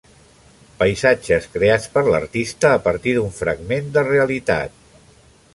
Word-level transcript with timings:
Paisatges 0.79 1.45
creats 1.57 1.85
per 1.97 2.03
l’artista 2.09 2.73
a 2.79 2.81
partir 2.89 3.15
d’un 3.19 3.39
fragment 3.43 3.95
de 3.99 4.09
realitat. 4.13 4.79